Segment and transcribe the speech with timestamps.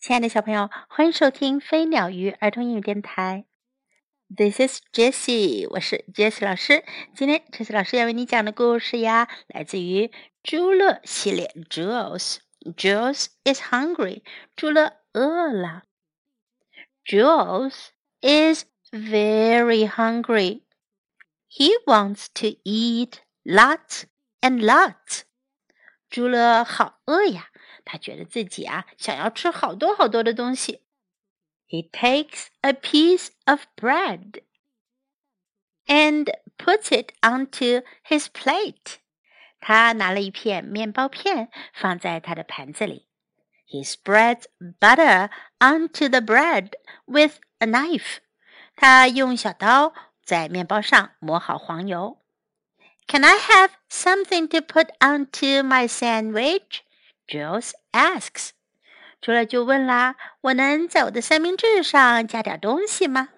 [0.00, 3.44] 亲爱的小朋友，欢迎收听飞鸟鱼儿童英语电台。
[4.34, 6.84] This is Jessie，我是 Jessie 老师。
[7.16, 10.12] 今天 Jessie 老师要为你讲的故事呀，来自于
[10.44, 11.52] 朱乐系列。
[11.68, 12.36] Jules
[12.76, 14.22] Jules is hungry，
[14.54, 15.82] 朱乐饿了。
[17.04, 17.88] Jules
[18.20, 20.62] is very hungry.
[21.50, 24.04] He wants to eat lots
[24.40, 25.22] and lots.
[26.08, 27.48] 朱乐好饿呀。
[27.84, 30.82] 他觉得自己啊想要吃好多好多的东西。
[31.66, 34.42] He takes a piece of bread
[35.86, 38.96] and puts it onto his plate.
[39.60, 43.08] 他拿了一片面包片放在他的盘子里。
[43.66, 44.44] He spreads
[44.80, 46.72] butter onto the bread
[47.06, 48.18] with a knife.
[48.76, 49.92] 他用小刀
[50.24, 52.22] 在面包上抹好黄油。
[53.08, 56.84] Can I have something to put onto my sandwich?
[57.26, 58.50] Jules asks.
[59.22, 63.30] 朱乐就问啦，我能在我的三明治上加点东西吗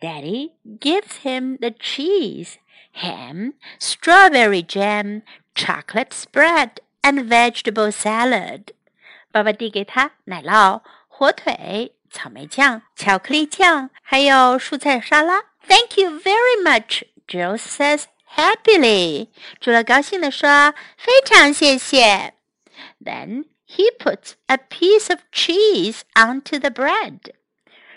[0.00, 2.56] ？Daddy gives him the cheese,
[2.94, 5.22] ham, strawberry jam,
[5.54, 8.66] chocolate spread, and vegetable salad.
[9.32, 15.42] 爸爸递给他奶酪、火腿、草莓酱、巧克力酱，还有蔬菜沙拉。
[15.66, 19.28] Thank you very much, Jules says happily.
[19.60, 22.34] 朱乐高兴地说：“非常谢谢。”
[23.04, 27.32] Then he put a piece of cheese onto the bread.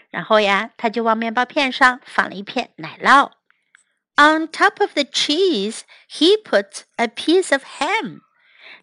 [0.10, 3.32] 然后呀，他就往面包片上放了一片奶酪。
[4.16, 8.20] On top of the cheese, he put a piece of ham.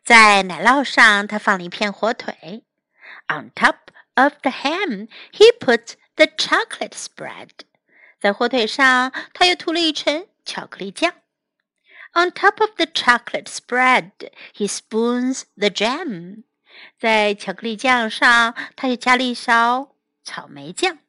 [0.03, 2.65] 在奶酪上，他放了一片火腿。
[3.29, 3.77] On top
[4.15, 7.51] of the ham, he puts the chocolate spread.
[8.19, 11.13] 在火腿上，他又涂了一层巧克力酱。
[12.16, 14.12] on top of the chocolate spread,
[14.53, 16.44] he spoons the jam.
[17.00, 21.00] 在巧克力酱上，他又加了一勺草莓酱。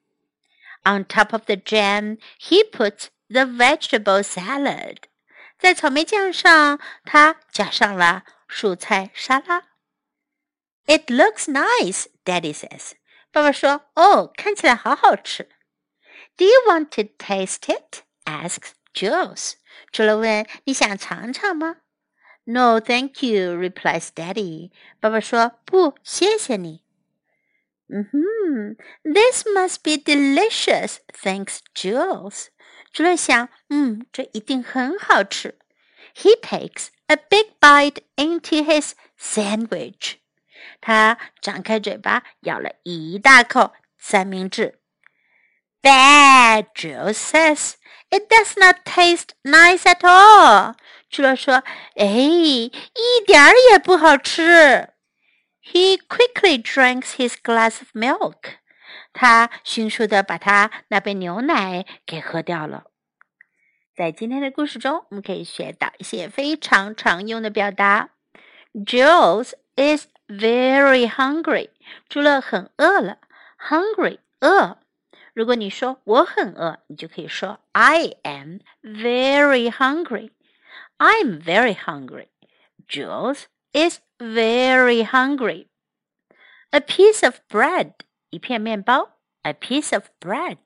[0.85, 4.99] On top of the jam, he puts the vegetable salad.
[5.59, 9.63] 在草莓酱上，他加上了蔬菜沙拉。
[10.87, 12.93] It looks nice, Daddy says.
[13.33, 15.49] 爸爸说：“哦，看起来好好吃。”
[16.37, 18.03] Do you want to taste it?
[18.25, 19.54] asks Jules.
[19.92, 21.78] 除了问你想尝尝吗
[22.46, 24.72] ？No, thank you, replies Daddy.
[25.00, 26.84] 爸爸说不，谢谢你。
[27.88, 32.48] 嗯哼，This must be delicious, thanks Jules.
[32.92, 35.58] 朱乐想，嗯，这一定很好吃。
[36.16, 40.16] He takes a big bite into his sandwich.
[40.82, 44.79] 他张开嘴巴咬了一大口三明治。
[45.82, 47.76] Bad, Jules says.
[48.12, 50.76] It does not taste nice at all.
[51.10, 51.64] 朱乐说
[51.96, 52.72] ：“哎，一
[53.26, 54.90] 点儿也不好吃。”
[55.64, 58.58] He quickly drinks his glass of milk.
[59.14, 62.86] 他迅速的把他那杯牛奶给喝掉了。
[63.96, 68.10] 在今天的故事中，我们可以学到一些非常常用的表达。
[68.74, 71.70] Jules is very hungry.
[72.08, 73.18] 朱乐很饿了。
[73.60, 74.80] Hungry，饿。
[75.39, 80.31] 如果你说我很饿，你就可以说 I am very hungry.
[80.99, 82.29] I'm very hungry.
[82.89, 85.67] Jules is very hungry.
[86.71, 87.93] A piece of bread,
[88.31, 90.59] 一片面包 a piece of bread.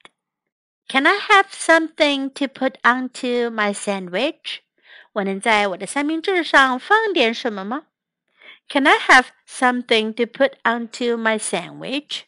[0.89, 4.61] Can I have something to put onto my sandwich?
[5.13, 7.87] 我能在我的三明治上放点什么吗？
[8.69, 12.23] Can I have something to put onto my sandwich?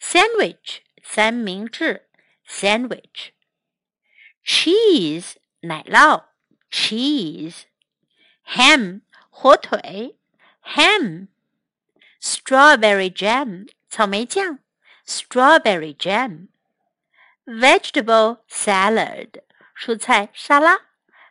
[0.00, 2.08] Sandwich 三明治
[2.46, 6.24] sandwich。cheese 奶酪
[6.70, 10.18] cheese。ham 火腿
[10.62, 14.58] ham。strawberry jam 草莓酱
[15.06, 19.42] strawberry jam。vegetable salad
[19.76, 20.78] 蔬菜沙拉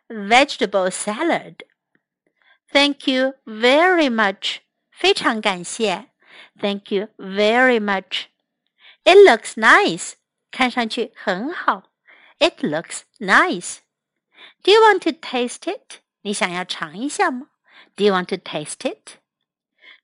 [0.08, 4.58] vegetable salad。Thank you very much，
[4.90, 6.08] 非常感谢。
[6.60, 8.26] Thank you very much。
[9.04, 10.14] it looks nice.
[10.50, 11.84] 看上去很好。
[12.38, 13.78] It looks nice.
[14.62, 16.00] Do you want to taste it?
[16.22, 17.50] 你想要尝一下吗？
[17.96, 19.18] Do you want to taste it?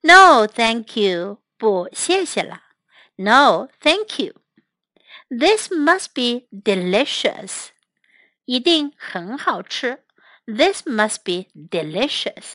[0.03, 1.43] No, thank you.
[1.57, 2.63] 不，谢谢了。
[3.17, 4.35] No, thank you.
[5.29, 7.69] This must be delicious.
[8.45, 10.05] 一定很好吃。
[10.47, 12.53] This must be delicious.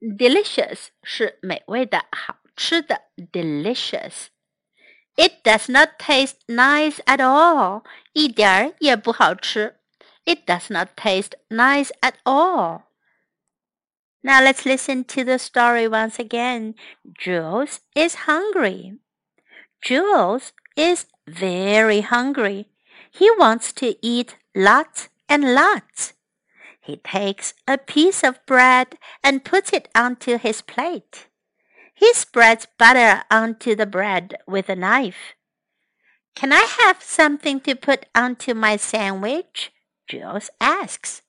[0.00, 3.02] Delicious 是美味的、好吃的。
[3.16, 4.28] Delicious.
[5.16, 7.82] It does not taste nice at all.
[8.12, 9.76] 一点儿也不好吃。
[10.24, 12.82] It does not taste nice at all.
[14.22, 16.74] Now let's listen to the story once again.
[17.18, 18.98] Jules is hungry.
[19.82, 22.66] Jules is very hungry.
[23.10, 26.12] He wants to eat lots and lots.
[26.80, 31.26] He takes a piece of bread and puts it onto his plate.
[31.95, 35.33] He spreads butter onto the bread with a knife.
[36.35, 39.71] Can I have something to put onto my sandwich?
[40.07, 41.21] Jules asks.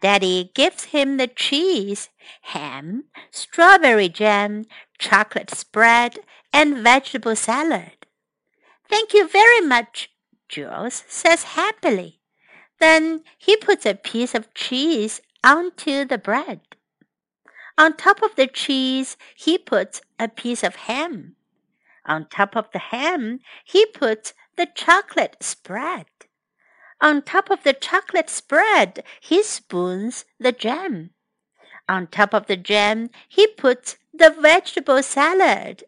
[0.00, 2.10] Daddy gives him the cheese,
[2.42, 4.66] ham, strawberry jam,
[4.98, 6.18] chocolate spread,
[6.52, 8.06] and vegetable salad.
[8.88, 10.10] Thank you very much,
[10.48, 12.20] Jules says happily.
[12.78, 16.60] Then he puts a piece of cheese onto the bread.
[17.76, 21.34] On top of the cheese, he puts a piece of ham.
[22.06, 26.06] On top of the ham, he puts the chocolate spread.
[27.00, 31.10] On top of the chocolate spread, he spoons the jam.
[31.88, 35.84] On top of the jam, he puts the vegetable salad.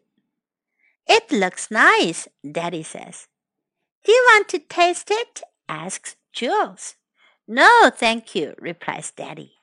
[1.07, 3.27] It looks nice, Daddy says.
[4.03, 5.41] Do you want to taste it?
[5.69, 6.95] asks Jules.
[7.47, 9.56] No, thank you, replies Daddy.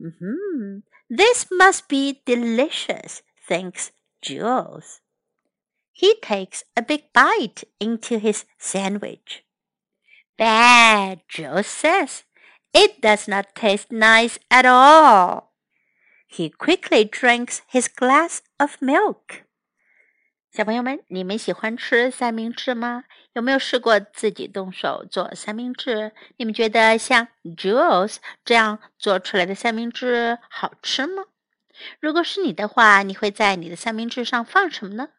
[0.00, 0.78] Hmm,
[1.10, 3.90] this must be delicious, thinks
[4.22, 5.00] Jules.
[5.92, 9.44] He takes a big bite into his sandwich.
[10.36, 12.22] Bad, Jules says.
[12.72, 15.52] It does not taste nice at all.
[16.28, 19.42] He quickly drinks his glass of milk.
[20.50, 23.04] 小朋友们，你们喜欢吃三明治吗？
[23.34, 26.12] 有没有试过自己动手做三明治？
[26.38, 28.16] 你们觉得像 Jules
[28.46, 31.24] 这样做出来的三明治好吃吗？
[32.00, 35.10] 如果是你的话，你会在你的三明治上放什么呢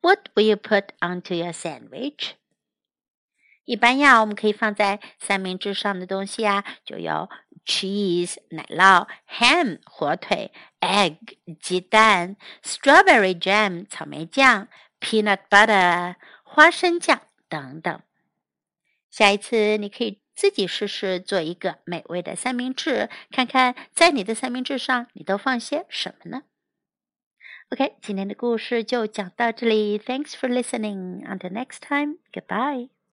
[0.00, 2.30] ？What will you put onto your sandwich？
[3.64, 7.28] 一般呀，我们可以放在三明治上的东西呀，就有
[7.68, 10.50] cheese 奶酪，ham 火腿
[10.80, 11.18] ，egg
[11.60, 14.68] 鸡蛋，strawberry jam 草莓酱
[14.98, 18.00] ，peanut butter 花生酱等等。
[19.10, 26.44] 下一次你可以自己试试做一个美味的三明治，看看在你的三明治上你都放些什么呢
[27.70, 29.98] ？OK，今天的故事就讲到这里。
[29.98, 31.22] Thanks for listening.
[31.26, 32.16] Until next time.
[32.32, 32.97] Goodbye.